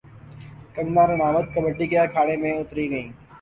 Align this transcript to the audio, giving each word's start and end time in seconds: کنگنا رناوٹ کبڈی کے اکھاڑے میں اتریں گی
کنگنا 0.75 1.03
رناوٹ 1.07 1.45
کبڈی 1.53 1.85
کے 1.91 1.97
اکھاڑے 1.99 2.35
میں 2.41 2.53
اتریں 2.53 2.87
گی 2.91 3.03